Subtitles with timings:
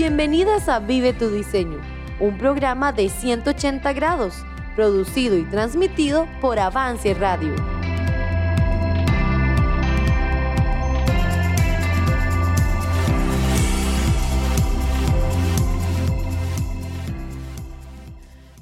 [0.00, 1.80] Bienvenidas a Vive tu Diseño,
[2.20, 4.44] un programa de 180 grados,
[4.76, 7.56] producido y transmitido por Avance Radio.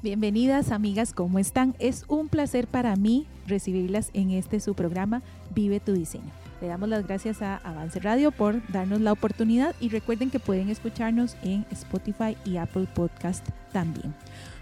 [0.03, 1.75] Bienvenidas amigas, ¿cómo están?
[1.79, 5.21] Es un placer para mí recibirlas en este su programa
[5.55, 6.46] Vive tu diseño.
[6.61, 10.71] Le damos las gracias a Avance Radio por darnos la oportunidad y recuerden que pueden
[10.71, 14.15] escucharnos en Spotify y Apple Podcast también.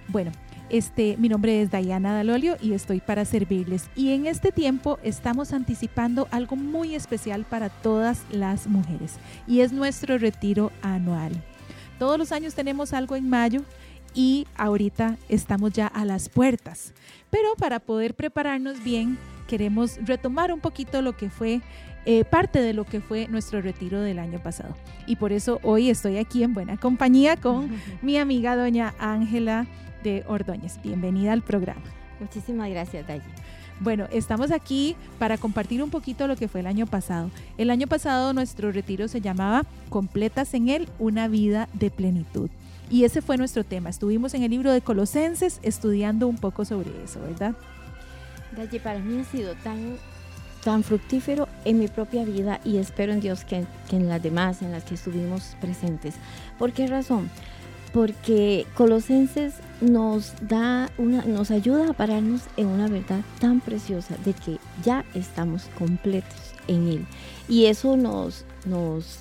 [0.09, 0.33] Bueno,
[0.71, 3.89] este, mi nombre es Diana Dalolio y estoy para servirles.
[3.95, 9.15] Y en este tiempo estamos anticipando algo muy especial para todas las mujeres
[9.47, 11.33] y es nuestro retiro anual.
[11.99, 13.63] Todos los años tenemos algo en mayo
[14.15, 16.93] y ahorita estamos ya a las puertas.
[17.31, 21.61] Pero para poder prepararnos bien, queremos retomar un poquito lo que fue
[22.07, 24.75] eh, parte de lo que fue nuestro retiro del año pasado.
[25.07, 27.71] Y por eso hoy estoy aquí en buena compañía con
[28.03, 29.67] mi amiga doña Ángela
[30.03, 30.81] de Ordóñez.
[30.83, 31.83] Bienvenida al programa.
[32.21, 33.23] Muchísimas gracias, Dayi.
[33.81, 37.31] Bueno, estamos aquí para compartir un poquito lo que fue el año pasado.
[37.59, 42.51] El año pasado nuestro retiro se llamaba Completas en él una vida de plenitud.
[42.91, 43.91] Y ese fue nuestro tema.
[43.91, 47.55] Estuvimos en el libro de Colosenses estudiando un poco sobre eso, ¿verdad?
[48.57, 49.97] Dalle, para mí ha sido tan,
[50.65, 54.73] tan fructífero en mi propia vida y espero en Dios que, en las demás, en
[54.73, 56.15] las que estuvimos presentes.
[56.59, 57.31] ¿Por qué razón?
[57.93, 64.33] Porque Colosenses nos da una, nos ayuda a pararnos en una verdad tan preciosa de
[64.33, 67.07] que ya estamos completos en Él.
[67.47, 69.19] Y eso nos, nos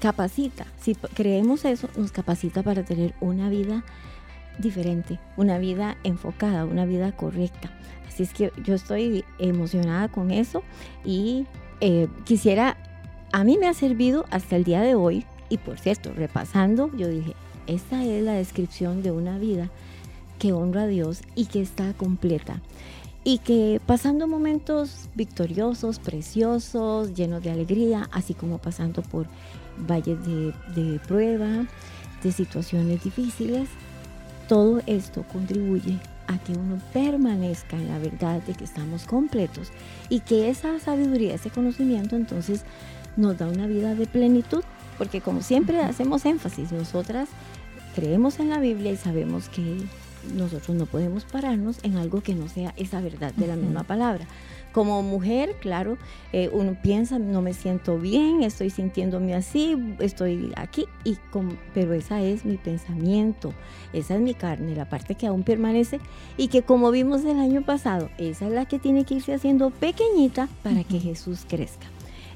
[0.00, 3.84] capacita, si creemos eso, nos capacita para tener una vida
[4.58, 7.70] diferente, una vida enfocada, una vida correcta.
[8.16, 10.62] Así es que yo estoy emocionada con eso
[11.04, 11.44] y
[11.82, 12.78] eh, quisiera,
[13.30, 17.08] a mí me ha servido hasta el día de hoy y por cierto, repasando, yo
[17.08, 17.34] dije,
[17.66, 19.68] esta es la descripción de una vida
[20.38, 22.62] que honra a Dios y que está completa
[23.22, 29.26] y que pasando momentos victoriosos, preciosos, llenos de alegría, así como pasando por
[29.86, 30.16] valles
[30.74, 31.66] de, prueba,
[32.22, 33.68] de situaciones difíciles,
[34.48, 39.70] todo esto contribuye a que uno permanezca en la verdad de que estamos completos
[40.08, 42.64] y que esa sabiduría, ese conocimiento entonces
[43.16, 44.62] nos da una vida de plenitud,
[44.98, 47.28] porque como siempre hacemos énfasis, nosotras
[47.94, 49.86] creemos en la Biblia y sabemos que
[50.34, 54.26] nosotros no podemos pararnos en algo que no sea esa verdad de la misma palabra.
[54.76, 55.96] Como mujer, claro,
[56.34, 61.16] eh, uno piensa, no me siento bien, estoy sintiéndome así, estoy aquí, y
[61.72, 63.54] pero esa es mi pensamiento,
[63.94, 65.98] esa es mi carne, la parte que aún permanece
[66.36, 69.70] y que como vimos el año pasado, esa es la que tiene que irse haciendo
[69.70, 71.86] pequeñita para que Jesús crezca.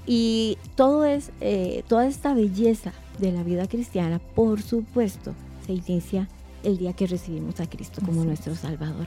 [0.07, 5.35] Y todo es, eh, toda esta belleza de la vida cristiana, por supuesto,
[5.67, 6.27] se inicia
[6.63, 9.07] el día que recibimos a Cristo como nuestro Salvador.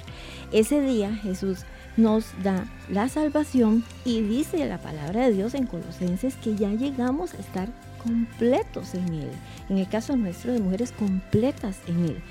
[0.52, 1.60] Ese día Jesús
[1.98, 7.34] nos da la salvación y dice la palabra de Dios en Colosenses que ya llegamos
[7.34, 7.70] a estar
[8.04, 9.32] completos en Él.
[9.70, 12.24] En el caso nuestro de mujeres completas en Él.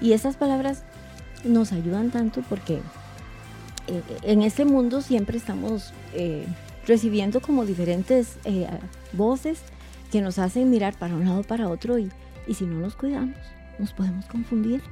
[0.00, 0.82] Y esas palabras
[1.44, 2.80] nos ayudan tanto porque
[3.86, 6.46] eh, en este mundo siempre estamos eh,
[6.86, 8.66] recibiendo como diferentes eh,
[9.12, 9.60] voces
[10.10, 12.10] que nos hacen mirar para un lado para otro y,
[12.46, 13.36] y si no nos cuidamos,
[13.78, 14.82] nos podemos confundir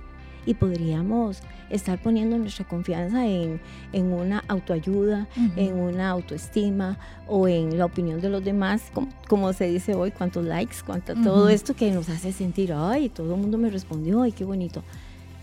[0.47, 3.60] y podríamos estar poniendo nuestra confianza en,
[3.93, 5.26] una autoayuda,
[5.56, 8.91] en una autoestima o en la opinión de los demás,
[9.28, 13.34] como, se dice hoy, cuántos likes, cuánto, todo esto que nos hace sentir, ay, todo
[13.34, 14.82] el mundo me respondió, ay, qué bonito.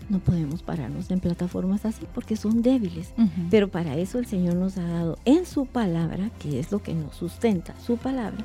[0.08, 3.12] No podemos pararnos en plataformas así porque son débiles,
[3.48, 6.94] pero para eso el Señor nos ha dado en su palabra, que es lo que
[6.94, 8.44] nos sustenta, su palabra,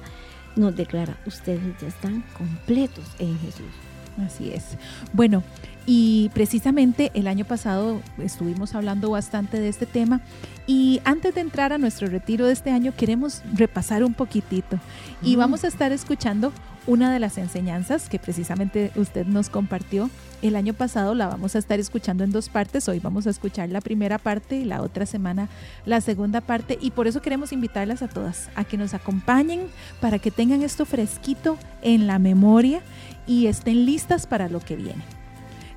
[0.55, 3.84] nos declara, ustedes ya están completos en Jesús.
[4.23, 4.77] Así es.
[5.13, 5.43] Bueno,
[5.85, 10.21] y precisamente el año pasado estuvimos hablando bastante de este tema
[10.67, 14.79] y antes de entrar a nuestro retiro de este año queremos repasar un poquitito
[15.21, 16.51] y vamos a estar escuchando
[16.87, 20.09] una de las enseñanzas que precisamente usted nos compartió
[20.41, 21.15] el año pasado.
[21.15, 22.87] La vamos a estar escuchando en dos partes.
[22.87, 25.49] Hoy vamos a escuchar la primera parte y la otra semana
[25.85, 26.77] la segunda parte.
[26.79, 29.67] Y por eso queremos invitarlas a todas a que nos acompañen
[29.99, 32.81] para que tengan esto fresquito en la memoria
[33.25, 35.24] y estén listas para lo que viene.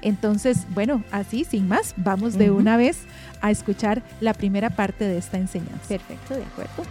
[0.02, 2.98] Entonces, bueno, así, sin más, vamos de una vez
[3.40, 5.88] a escuchar la primera parte de esta enseñanza.
[5.88, 6.84] Perfecto, de acuerdo.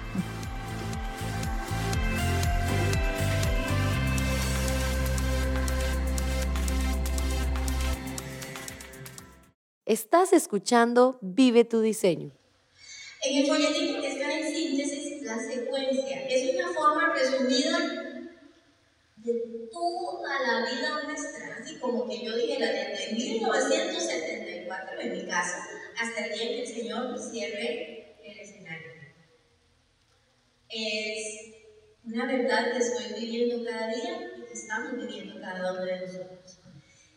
[9.85, 12.31] Estás escuchando Vive tu diseño.
[13.23, 17.77] En el folletín que está en síntesis, la secuencia es una forma resumida
[19.15, 25.67] de toda la vida nuestra, como que yo dijera desde 1974 en mi casa
[25.99, 28.91] hasta el día que el Señor cierre el escenario.
[30.69, 31.55] Es
[32.05, 36.59] una verdad que estoy viviendo cada día y que estamos viviendo cada uno de nosotros.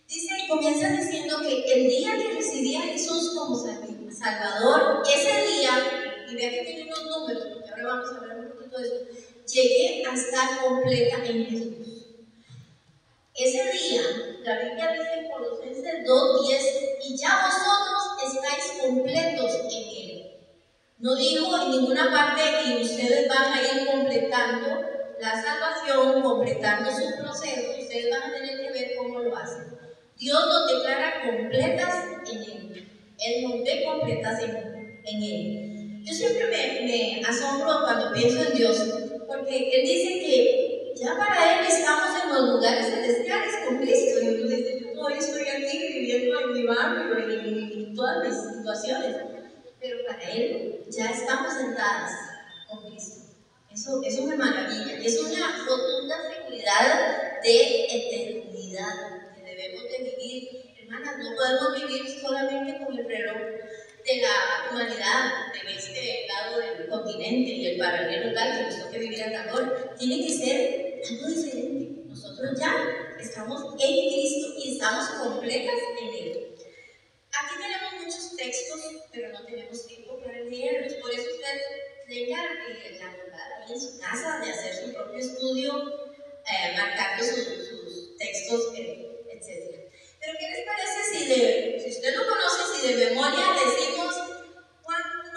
[0.09, 3.55] Dice, comienza diciendo que el día que recibí a Jesús como
[4.21, 8.49] Salvador, ese día, y vea que tiene unos números, porque ahora vamos a hablar un
[8.51, 8.97] poquito de eso,
[9.47, 12.07] llegué a estar completa en Jesús.
[13.35, 14.03] Ese día,
[14.45, 20.31] la Biblia dice en Colosenses 2.10, y ya vosotros estáis completos en Él.
[20.99, 24.81] No digo en ninguna parte que ustedes van a ir completando
[25.21, 29.79] la salvación, completando su proceso, ustedes van a tener que ver cómo lo hacen.
[30.17, 31.95] Dios nos declara completas
[32.31, 32.89] en Él.
[33.19, 36.03] Él nos ve completas en, en Él.
[36.03, 38.79] Yo siempre me, me asombro cuando pienso en Dios,
[39.27, 44.21] porque Él dice que ya para Él estamos en los lugares celestiales con Cristo.
[44.21, 49.17] Y entonces yo hoy estoy aquí viviendo en mi barrio en todas mis situaciones.
[49.81, 52.13] Pero para Él ya estamos sentadas
[52.69, 53.21] con Cristo.
[53.73, 54.99] Eso, eso me maravilla.
[55.03, 60.75] Es una rotunda seguridad de eternidad que debemos de vivir.
[60.83, 66.89] Hermanas, no podemos vivir solamente con el reloj de la humanidad, de este lado del
[66.89, 71.27] continente y el paralelo tal que nos toque vivir a calor, tiene que ser algo
[71.29, 72.03] diferente.
[72.07, 76.55] Nosotros ya estamos en Cristo y estamos completas en Él.
[77.33, 78.81] Aquí tenemos muchos textos,
[79.13, 80.95] pero no tenemos tiempo para leerlos.
[80.95, 81.61] Por eso usted
[82.09, 85.73] tenga eh, la verdad ahí en su casa de hacer su propio estudio,
[86.47, 89.91] eh, marcando sus, sus textos, eh, etc.
[90.21, 94.30] Pero ¿qué les parece si, de, si usted no conoce, si de memoria decimos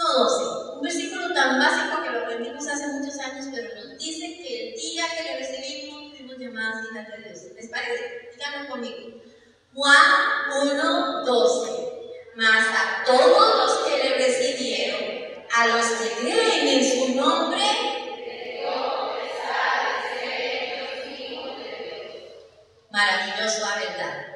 [0.03, 0.75] 1.12?
[0.75, 4.75] Un versículo tan básico que lo aprendimos hace muchos años, pero nos dice que el
[4.75, 7.53] día que le recibimos fuimos llamadas hijas de Dios.
[7.55, 8.29] ¿Les parece?
[8.33, 9.21] Díganlo conmigo.
[9.73, 9.97] Juan
[10.51, 11.89] 1.12.
[12.35, 15.03] Mas a todos los que le recibieron,
[15.55, 17.61] a los que creen en su nombre,
[22.89, 24.27] maravillosa verdad.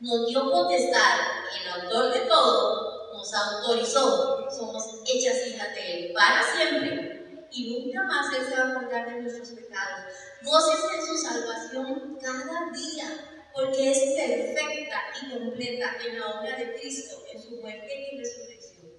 [0.00, 1.18] Nos dio potestad,
[1.60, 2.89] el autor de todo,
[3.20, 8.66] nos autorizó, somos hechas hijas de Él para siempre y nunca más Él se va
[8.66, 10.04] a acordar de nuestros pecados.
[10.42, 16.74] Goces en su salvación cada día, porque es perfecta y completa en la obra de
[16.74, 18.92] Cristo, en su muerte y resurrección.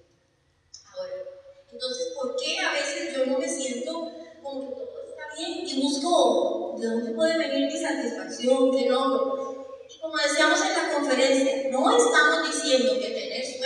[0.94, 1.14] Ahora,
[1.72, 5.82] entonces, ¿por qué a veces yo no me siento como que todo está bien y
[5.82, 9.66] busco de dónde puede venir mi satisfacción, qué logro?
[9.88, 13.11] Y como decíamos en la conferencia, no estamos diciendo que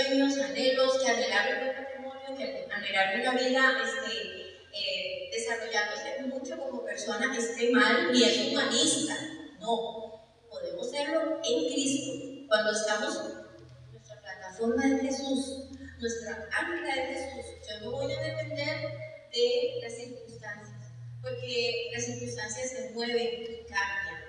[0.06, 6.84] sueños, anhelos, que anhelar un matrimonio, que anhelar una vida este, eh, desarrollándose mucho como
[6.84, 9.16] persona esté mal ni es humanista.
[9.60, 12.46] No, podemos serlo en Cristo.
[12.48, 18.22] Cuando estamos en nuestra plataforma de Jesús, nuestra ancla de Jesús, yo no voy a
[18.22, 18.92] depender
[19.32, 24.22] de las circunstancias, porque las circunstancias se mueven y cambian.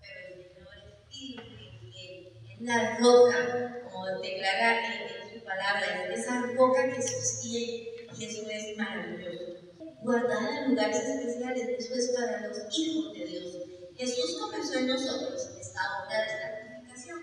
[0.00, 3.83] Pero el Señor es firme es la roca,
[4.20, 9.54] declara en, en su palabra, es esa roca que sostiene, y eso es maravilloso.
[10.02, 13.56] Guardada en lugares especiales, eso es para los hijos de Dios.
[13.96, 17.22] Jesús comenzó en nosotros esta obra de santificación.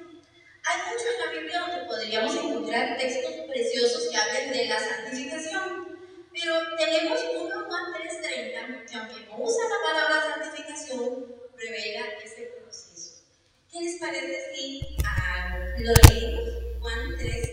[0.63, 5.99] Hay mucho en la Biblia donde podríamos encontrar textos preciosos que hablen de la santificación,
[6.33, 13.23] pero tenemos uno Juan 3.30 que aunque no usa la palabra santificación, revela ese proceso.
[13.71, 16.60] ¿Qué les parece si ah, lo leemos?
[16.91, 17.47] Juan 3.30.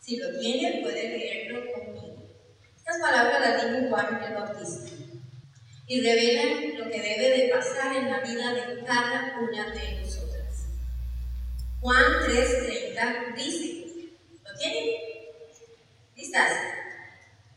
[0.00, 2.28] Si lo tienen, pueden leerlo conmigo.
[2.76, 4.90] Estas palabras las dijo Juan el Bautista
[5.86, 10.66] y revelan lo que debe de pasar en la vida de cada una de nosotras.
[11.80, 14.10] Juan 3:30 dice,
[14.44, 14.84] ¿lo tienen?
[16.14, 16.52] ¿Listas?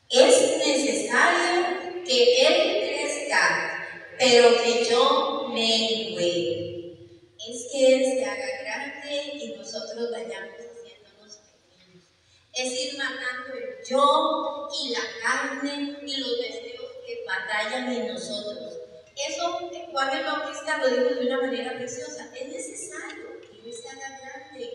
[0.10, 3.86] Es necesario que Él crezca,
[4.18, 6.96] pero que yo mengue.
[7.38, 12.06] Es que Él se haga grande y nosotros vayamos haciéndonos pequeños.
[12.54, 18.74] Es ir matando el yo y la carne y los deseos que batallan en nosotros.
[19.16, 22.32] Eso Juan el Bautista lo dijo de una manera preciosa.
[22.36, 24.70] Es necesario que Él se haga grande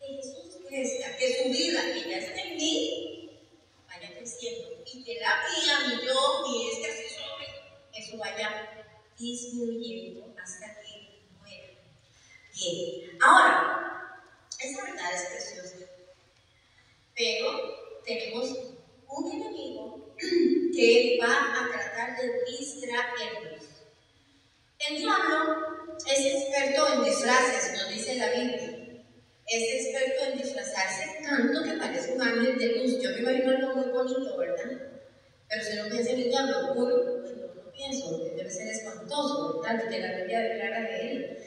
[0.00, 3.30] que Jesús crezca, que su vida, que ya está en mí,
[3.86, 4.82] vaya creciendo.
[4.84, 7.06] Y que la mía, mi yo, mi este
[7.94, 10.77] eso vaya disminuyendo hasta.
[13.20, 14.20] Ahora,
[14.60, 15.76] esa verdad es preciosa.
[17.14, 18.48] Pero tenemos
[19.08, 20.14] un enemigo
[20.74, 23.62] que va a tratar de distraernos.
[24.88, 29.04] El diablo es experto en disfraces, nos dice la Biblia.
[29.46, 33.00] Es experto en disfrazarse tanto que parece un ángel de luz.
[33.00, 34.98] Yo me imagino algo muy bonito, ¿verdad?
[35.48, 39.88] Pero si no piensa en el diablo puro, pues no, pienso, debe ser espantoso, ¿verdad?
[39.88, 41.38] Que la Biblia declara de él.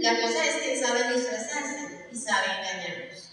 [0.00, 3.32] La cosa es que sabe disfrazarse y sabe engañarnos.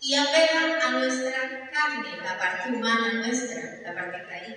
[0.00, 4.56] Y apela a nuestra carne, la parte humana nuestra, la parte caída.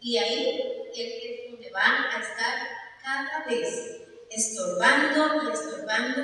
[0.00, 0.62] Y ahí
[0.94, 2.68] es donde va a estar
[3.02, 6.22] cada vez estorbando y estorbando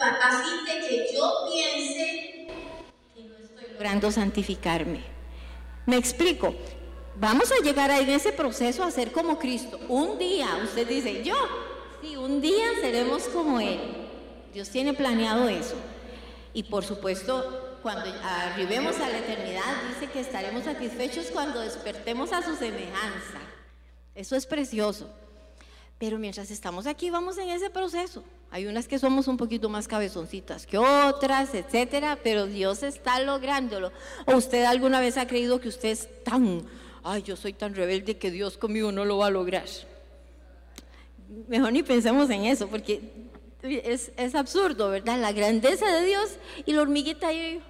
[0.00, 2.46] a fin de que yo piense
[3.14, 5.00] que no estoy logrando santificarme.
[5.86, 6.54] Me explico.
[7.16, 9.80] Vamos a llegar a en ese proceso a ser como Cristo.
[9.88, 11.34] Un día, usted dice, yo,
[12.02, 13.78] sí, un día seremos como Él.
[14.52, 15.76] Dios tiene planeado eso.
[16.52, 22.42] Y por supuesto, cuando arribemos a la eternidad, dice que estaremos satisfechos cuando despertemos a
[22.42, 23.40] su semejanza.
[24.14, 25.08] Eso es precioso.
[25.98, 28.24] Pero mientras estamos aquí, vamos en ese proceso.
[28.50, 33.92] Hay unas que somos un poquito más cabezoncitas que otras, etcétera, pero Dios está lográndolo.
[34.26, 36.62] ¿O usted alguna vez ha creído que usted es tan,
[37.02, 39.66] ay, yo soy tan rebelde que Dios conmigo no lo va a lograr?
[41.48, 43.28] Mejor ni pensemos en eso, porque
[43.62, 45.18] es, absurdo, ¿verdad?
[45.18, 46.30] La grandeza de Dios
[46.64, 47.62] y la hormiguita ahí,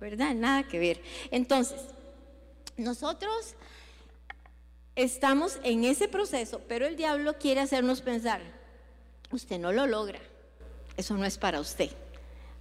[0.00, 0.34] ¿verdad?
[0.34, 1.00] Nada que ver.
[1.30, 1.80] Entonces,
[2.76, 3.54] nosotros
[4.96, 8.40] estamos en ese proceso, pero el diablo quiere hacernos pensar,
[9.30, 10.18] usted no lo logra,
[10.96, 11.90] eso no es para usted.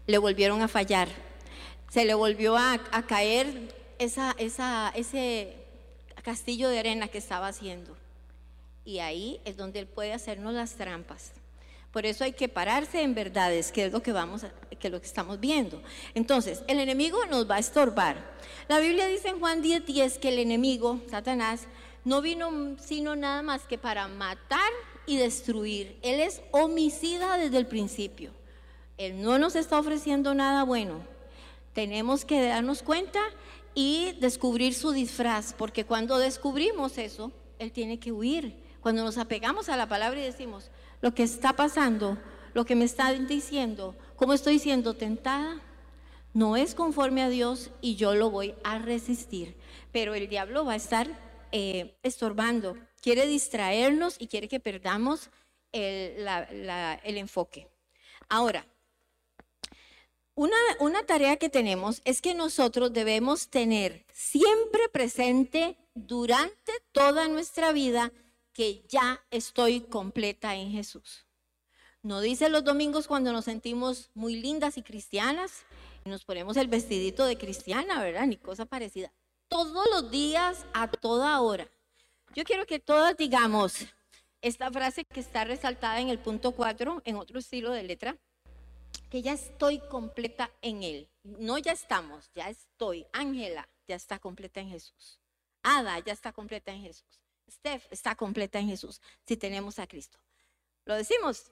[0.05, 1.07] Le volvieron a fallar,
[1.89, 5.55] se le volvió a, caer ese
[6.21, 7.96] castillo de arena que estaba haciendo.
[8.87, 11.33] Y ahí es donde él puede hacernos las trampas.
[11.91, 14.45] Por eso hay que pararse en verdades, que es lo que vamos
[14.79, 15.83] que lo que estamos viendo.
[16.13, 18.15] Entonces, el enemigo nos va a estorbar.
[18.69, 21.67] La Biblia dice en Juan 10:10 10 que el enemigo, Satanás,
[22.05, 24.71] no vino sino nada más que para matar
[25.05, 25.99] y destruir.
[26.01, 28.31] Él es homicida desde el principio.
[28.97, 31.01] Él no nos está ofreciendo nada bueno.
[31.73, 33.19] Tenemos que darnos cuenta
[33.75, 38.66] y descubrir su disfraz, porque cuando descubrimos eso, Él tiene que huir.
[38.87, 42.17] Cuando nos apegamos a la palabra y decimos, lo que está pasando,
[42.53, 45.59] lo que me están diciendo, cómo estoy siendo tentada,
[46.33, 49.57] no es conforme a Dios y yo lo voy a resistir.
[49.91, 51.09] Pero el diablo va a estar
[51.51, 55.31] eh, estorbando, quiere distraernos y quiere que perdamos
[55.73, 56.25] el,
[57.03, 57.67] enfoque.
[58.29, 58.65] Ahora,
[60.33, 68.13] una, tarea que tenemos es que nosotros debemos tener siempre presente durante toda nuestra vida
[68.57, 71.27] que ya estoy completa en Jesús.
[72.01, 75.63] No dice los domingos cuando nos sentimos muy lindas y cristianas
[76.03, 78.25] y nos ponemos el vestidito de cristiana, ¿verdad?
[78.25, 79.13] Ni cosa parecida
[79.47, 81.69] todos los días, a toda hora.
[82.33, 83.85] Yo quiero que todas digamos
[84.41, 88.17] esta frase que está resaltada en el punto 4, en otro estilo de letra,
[89.11, 91.07] que ya estoy completa en Él.
[91.21, 93.05] No ya estamos, ya estoy.
[93.13, 95.19] Ángela ya está completa en Jesús.
[95.61, 97.26] Ada ya está completa en Jesús.
[97.49, 100.17] Steph está completa en Jesús, si tenemos a Cristo.
[100.85, 101.51] Lo decimos.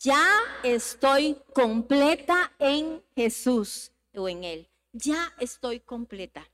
[0.00, 0.22] Ya
[0.62, 6.48] estoy completa en Jesús o en Él ya estoy completa.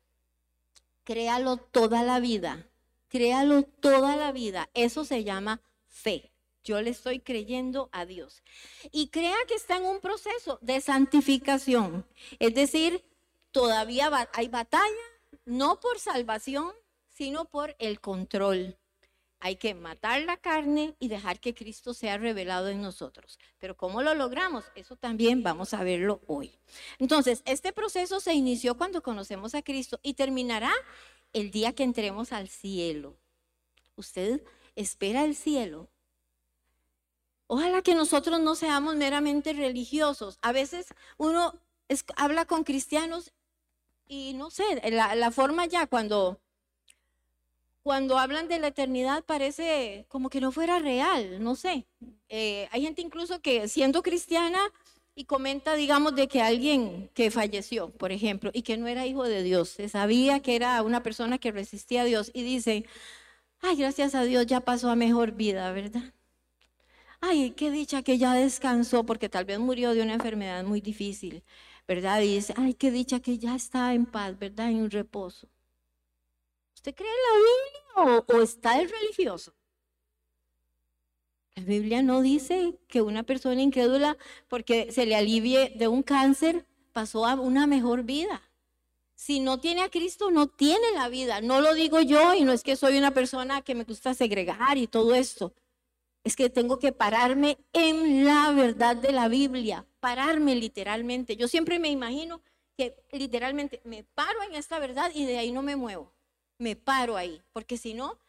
[1.04, 2.66] Créalo toda la vida,
[3.08, 4.68] créalo toda la vida.
[4.74, 6.32] Eso se llama fe.
[6.64, 8.42] Yo le estoy creyendo a Dios.
[8.90, 12.06] Y crea que está en un proceso de santificación.
[12.38, 13.04] Es decir,
[13.50, 14.84] todavía hay batalla,
[15.44, 16.72] no por salvación,
[17.20, 18.78] sino por el control.
[19.40, 23.38] Hay que matar la carne y dejar que Cristo sea revelado en nosotros.
[23.58, 24.64] Pero ¿cómo lo logramos?
[24.74, 26.50] Eso también vamos a verlo hoy.
[26.98, 30.72] Entonces, este proceso se inició cuando conocemos a Cristo y terminará
[31.34, 33.18] el día que entremos al cielo.
[33.96, 34.42] Usted
[34.74, 35.90] espera el cielo.
[37.48, 40.38] Ojalá que nosotros no seamos meramente religiosos.
[40.40, 40.86] A veces
[41.18, 41.52] uno
[42.16, 43.34] habla con cristianos
[44.06, 46.40] y no sé, la, la forma ya cuando
[47.82, 51.86] cuando hablan de la eternidad parece como que no fuera real, no sé.
[52.28, 54.58] Eh, hay gente incluso que siendo cristiana
[55.14, 59.24] y comenta, digamos, de que alguien que falleció, por ejemplo, y que no era hijo
[59.24, 62.84] de Dios, se sabía que era una persona que resistía a Dios y dice,
[63.60, 66.14] ay, gracias a Dios ya pasó a mejor vida, ¿verdad?
[67.20, 71.42] Ay, qué dicha que ya descansó porque tal vez murió de una enfermedad muy difícil,
[71.86, 72.20] ¿verdad?
[72.22, 74.70] Y dice, ay, qué dicha que ya está en paz, ¿verdad?
[74.70, 75.48] En un reposo.
[76.80, 79.52] ¿Usted cree en la Biblia o, está el religioso?
[81.54, 84.16] La Biblia no dice que una persona incrédula,
[84.48, 88.40] porque se le alivie de un cáncer, pasó a una mejor vida.
[89.14, 91.42] Si no tiene a Cristo, no tiene la vida.
[91.42, 94.78] No lo digo yo y no es que soy una persona que me gusta segregar
[94.78, 95.52] y todo esto.
[96.24, 101.36] Es que tengo que pararme en la verdad de la Biblia, pararme literalmente.
[101.36, 102.40] Yo siempre me imagino
[102.74, 106.14] que literalmente me paro en esta verdad y de ahí no me muevo.
[106.60, 108.20] Me paro ahí, porque si no,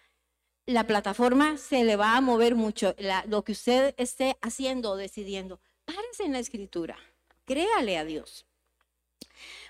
[0.65, 2.95] la plataforma se le va a mover mucho.
[3.27, 6.97] lo que usted esté haciendo o decidiendo, párese en la escritura,
[7.45, 8.47] créale a Dios.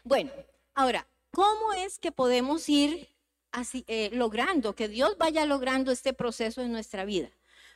[0.03, 0.31] Bueno,
[0.73, 3.07] ahora, ¿Cómo es que podemos ir
[3.53, 7.29] así, eh, logrando, que Dios vaya logrando este proceso en nuestra vida?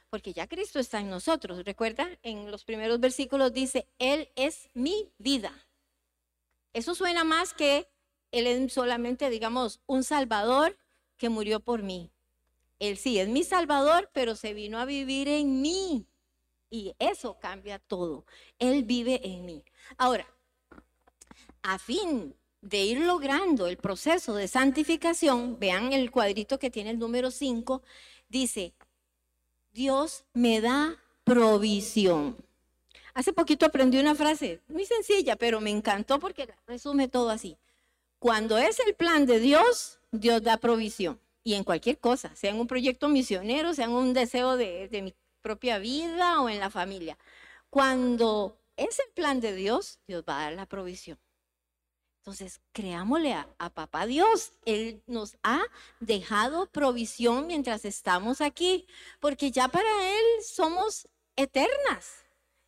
[0.10, 1.63] Porque ya Cristo está en nosotros.
[1.63, 5.54] Recuerda, en los primeros versículos dice, Él es mi vida.
[6.74, 7.88] Eso suena más que
[8.36, 10.77] Él es solamente, digamos, un Salvador
[11.15, 12.12] que murió por mí.
[12.80, 16.06] Él sí es mi Salvador, pero se vino a vivir en mí.
[16.70, 18.25] Y eso cambia todo.
[18.60, 19.63] Él vive en mí.
[19.98, 20.27] Ahora,
[21.62, 27.00] a fin de ir logrando el proceso de santificación, vean el cuadrito que tiene el
[27.00, 27.84] número 5,
[28.27, 28.74] dice,
[29.72, 32.36] Dios me da provisión.
[33.13, 37.56] Hace poquito aprendí una frase muy sencilla, pero me encantó porque resume todo así.
[38.20, 41.20] Cuando es el plan de Dios, Dios da provisión.
[41.44, 45.02] Y en cualquier cosa, sea en un proyecto misionero, sea en un deseo de, de
[45.02, 47.18] mi propia vida o en la familia.
[47.70, 51.20] Cuando es el plan de Dios, Dios va a dar la provisión.
[52.26, 54.54] Entonces, creámosle a, papá Dios.
[54.66, 55.62] Él nos ha
[56.00, 58.88] dejado provisión mientras estamos aquí,
[59.20, 62.25] porque ya para Él somos eternas.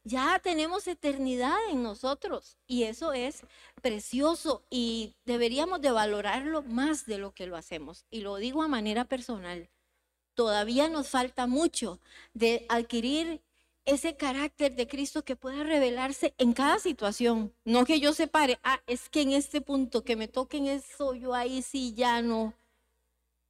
[0.07, 3.41] Ya tenemos eternidad en nosotros y eso es
[3.81, 8.05] precioso y deberíamos de valorarlo más de lo que lo hacemos.
[8.09, 9.69] Y lo digo a manera personal.
[10.33, 11.99] Todavía nos falta mucho
[12.33, 13.41] de adquirir
[13.83, 17.53] ese carácter de Cristo que pueda revelarse en cada situación.
[17.65, 21.33] No que yo separe, ah, es que en este punto que me toquen eso, yo
[21.33, 22.53] ahí sí ya no.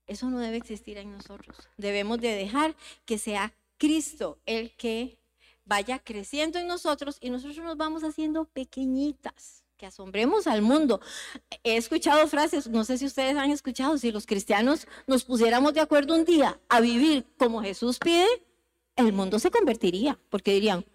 [0.07, 1.55] Eso no debe existir en nosotros.
[1.77, 5.19] Debemos de dejar que sea Cristo el que
[5.67, 10.99] vaya creciendo en nosotros y nosotros nos vamos haciendo pequeñitas, que asombremos al mundo.
[11.63, 15.81] He escuchado frases, no sé si ustedes han escuchado, si los cristianos nos pusiéramos de
[15.81, 18.25] acuerdo un día a vivir como Jesús pide,
[18.95, 20.85] el mundo se convertiría, porque dirían,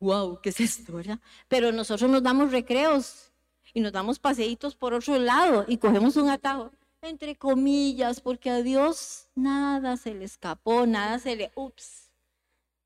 [0.00, 1.20] wow, ¿qué es esto, verdad?
[1.48, 3.32] Pero nosotros nos damos recreos
[3.74, 6.70] y nos damos paseitos por otro lado y cogemos un atajo,
[7.02, 12.01] entre comillas, porque a Dios nada se le escapó, nada se le, ups,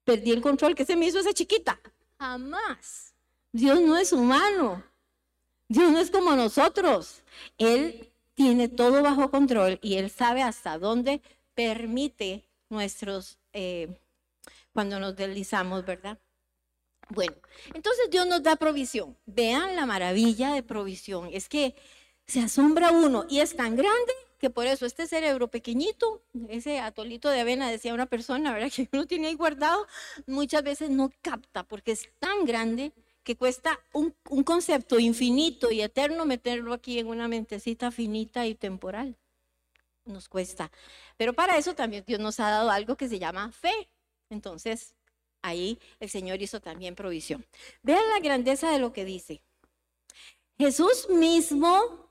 [0.06, 1.78] perdí el control que se me hizo esa chiquita.
[2.18, 3.12] Jamás.
[3.52, 4.82] Dios no es humano.
[5.68, 7.22] Dios no es como nosotros.
[7.58, 11.20] Él tiene todo bajo control y Él sabe hasta dónde
[11.54, 13.38] permite nuestros...
[13.52, 14.00] Eh,
[14.72, 16.18] cuando nos deslizamos, ¿verdad?
[17.08, 17.34] Bueno,
[17.72, 19.16] entonces Dios nos da provisión.
[19.24, 21.30] Vean la maravilla de provisión.
[21.32, 21.74] Es que
[22.26, 27.30] se asombra uno y es tan grande que por eso este cerebro pequeñito, ese atolito
[27.30, 28.70] de avena, decía una persona, ¿verdad?
[28.74, 29.86] Que uno tiene ahí guardado,
[30.26, 35.80] muchas veces no capta porque es tan grande que cuesta un, un concepto infinito y
[35.82, 39.16] eterno meterlo aquí en una mentecita finita y temporal.
[40.04, 40.70] Nos cuesta.
[41.16, 43.88] Pero para eso también Dios nos ha dado algo que se llama fe.
[44.30, 44.94] Entonces,
[45.42, 47.44] ahí el Señor hizo también provisión.
[47.82, 49.42] Vean la grandeza de lo que dice.
[50.58, 52.10] Jesús mismo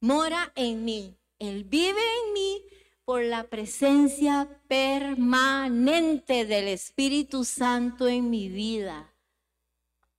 [0.00, 1.16] mora en mí.
[1.38, 2.62] Él vive en mí
[3.04, 9.14] por la presencia permanente del Espíritu Santo en mi vida.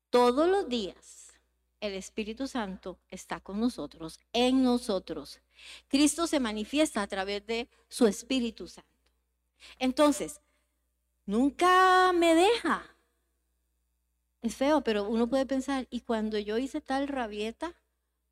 [0.09, 1.33] Todos los días
[1.81, 5.41] el Espíritu Santo está con nosotros, en nosotros.
[5.87, 8.89] Cristo se manifiesta a través de su Espíritu Santo.
[9.79, 10.41] Entonces,
[11.25, 12.95] nunca me deja.
[14.41, 17.75] Es feo, pero uno puede pensar, ¿y cuando yo hice tal rabieta?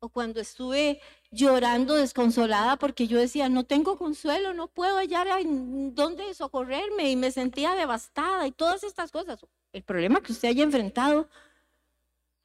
[0.00, 6.34] O cuando estuve llorando desconsolada porque yo decía, no tengo consuelo, no puedo hallar dónde
[6.34, 9.38] socorrerme y me sentía devastada y todas estas cosas.
[9.72, 11.28] El problema que usted haya enfrentado,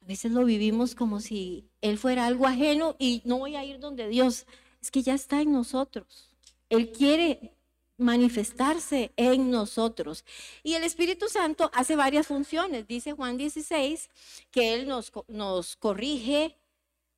[0.00, 3.78] a veces lo vivimos como si Él fuera algo ajeno y no voy a ir
[3.78, 4.46] donde Dios.
[4.80, 6.30] Es que ya está en nosotros.
[6.70, 7.54] Él quiere
[7.98, 10.24] manifestarse en nosotros.
[10.62, 12.86] Y el Espíritu Santo hace varias funciones.
[12.86, 14.10] Dice Juan 16
[14.50, 16.58] que Él nos, nos corrige,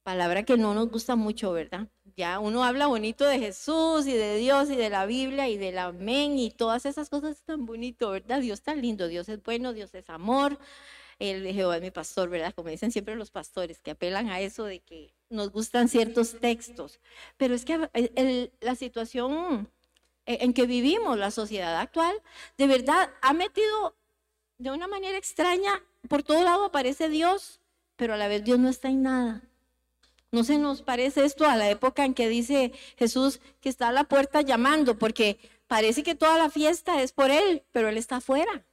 [0.04, 1.88] palabra que no nos gusta mucho, ¿verdad?
[2.16, 5.78] Ya uno habla bonito de Jesús y de Dios y de la Biblia y del
[5.78, 8.40] amén y todas esas cosas tan bonito, ¿verdad?
[8.40, 10.58] Dios tan lindo, Dios es bueno, Dios es amor.
[11.18, 12.52] El Jehová es mi pastor, ¿verdad?
[12.54, 17.00] Como dicen siempre los pastores, que apelan a eso de que nos gustan ciertos textos.
[17.36, 17.88] Pero es que
[18.60, 19.70] la situación
[20.26, 22.14] e, en que vivimos, la sociedad actual,
[22.58, 23.96] de verdad ha metido
[24.58, 27.60] de una manera extraña, por todo lado aparece Dios,
[27.96, 29.42] pero a la vez Dios no está en nada.
[30.34, 33.92] ¿No se nos parece esto a la época en que dice Jesús que está a
[33.92, 34.98] la puerta llamando?
[34.98, 38.66] Porque parece que toda la fiesta es por Él, pero Él está afuera.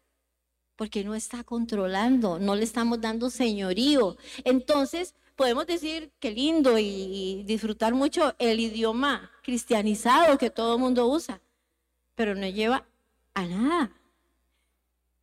[0.76, 4.18] Porque no está controlando, no le estamos dando señorío.
[4.44, 11.06] Entonces, podemos decir que lindo y, disfrutar mucho el idioma cristianizado que todo el mundo
[11.06, 11.42] usa,
[12.16, 12.88] pero no lleva
[13.36, 13.92] a nada.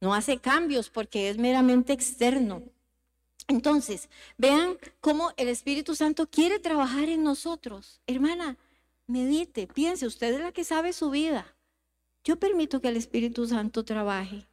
[0.00, 2.62] No hace cambios porque es meramente externo.
[3.48, 8.00] Entonces, vean cómo el Espíritu Santo quiere trabajar en nosotros.
[8.06, 8.58] Hermana,
[9.06, 11.56] medite, piense, usted es la que sabe su vida.
[12.24, 14.46] Yo permito que el Espíritu Santo trabaje.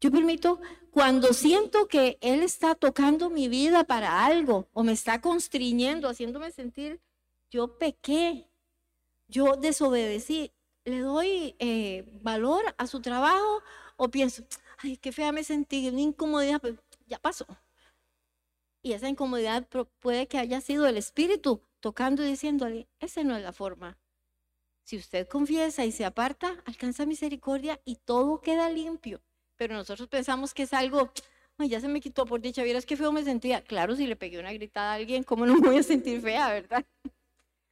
[0.00, 5.20] Yo permito cuando siento que Él está tocando mi vida para algo o me está
[5.20, 7.00] constriñendo, haciéndome sentir,
[7.50, 8.48] yo pequé,
[9.26, 10.52] yo desobedecí,
[10.84, 13.62] le doy eh, valor a su trabajo
[13.96, 14.42] o pienso,
[14.78, 16.62] ay, qué fea me sentí, una incomodidad,
[17.08, 17.46] ya pasó.
[18.82, 19.66] Y esa incomodidad
[19.98, 23.98] puede que haya sido el espíritu tocando y diciéndole, esa no es la forma.
[24.84, 29.20] Si usted confiesa y se aparta, alcanza misericordia y todo queda limpio.
[29.56, 31.12] Pero nosotros pensamos que es algo,
[31.58, 33.62] ay, ya se me quitó por dicha, vieras qué feo me sentía.
[33.62, 36.48] Claro, si le pegué una gritada a alguien, ¿cómo no me voy a sentir fea,
[36.48, 36.86] verdad?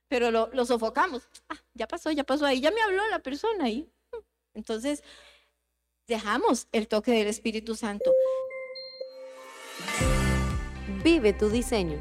[0.09, 1.29] Pero lo, sofocamos.
[1.49, 3.89] Ah, ya pasó, ya pasó ahí, ya me habló la persona ahí.
[4.55, 5.03] Entonces,
[6.07, 8.13] dejamos el toque del Espíritu Santo.
[11.07, 11.99] Vive tu diseño.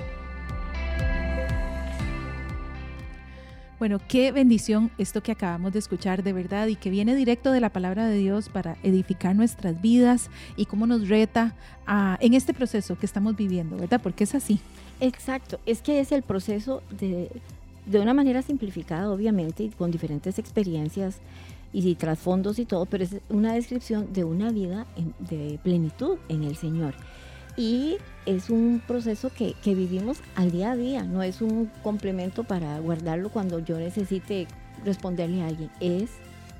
[3.77, 7.59] Bueno, qué bendición esto que acabamos de escuchar de verdad y que viene directo de
[7.59, 11.53] la palabra de Dios para edificar nuestras vidas y cómo nos reta
[12.19, 14.01] en este proceso que estamos viviendo, ¿verdad?
[14.01, 14.59] Porque es así.
[14.99, 17.29] Exacto, es que es el proceso de,
[17.85, 21.19] de una manera simplificada, obviamente, y con diferentes experiencias
[21.71, 24.87] y trasfondos y todo, pero es una descripción de una vida
[25.19, 26.95] de plenitud en el Señor.
[27.57, 32.79] Y es un proceso que, vivimos al día a día, no es un complemento para
[32.79, 34.47] guardarlo cuando yo necesite
[34.83, 36.11] responderle a alguien, es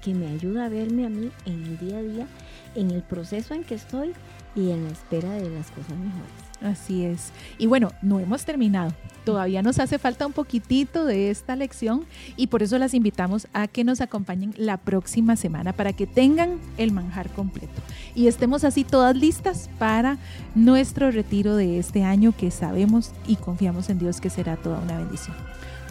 [0.02, 2.28] que me ayuda a verme a mí en el día a día,
[2.76, 4.14] en el proceso en que estoy
[4.56, 6.45] y en la espera de las cosas mejores.
[6.66, 7.32] Así es.
[7.58, 8.92] Y bueno, no hemos terminado.
[9.24, 12.06] Todavía nos hace falta un poquitito de esta lección
[12.38, 16.60] y por eso las invitamos a que nos acompañen la próxima semana para que tengan
[16.78, 17.82] el manjar completo
[18.14, 20.18] y estemos así todas listas para
[20.54, 24.98] nuestro retiro de este año que sabemos y confiamos en Dios que será toda una
[24.98, 25.36] bendición.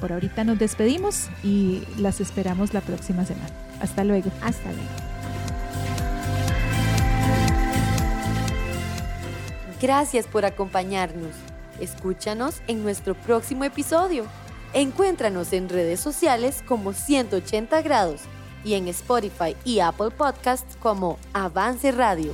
[0.01, 3.51] Por ahorita nos despedimos y las esperamos la próxima semana.
[3.81, 4.31] Hasta luego.
[4.43, 5.13] Hasta luego.
[9.85, 11.35] Gracias por acompañarnos.
[11.79, 14.25] Escúchanos en nuestro próximo episodio.
[14.73, 18.23] Encuéntranos en redes sociales como 180 grados
[18.64, 22.33] y en Spotify y Apple Podcasts como Avance Radio.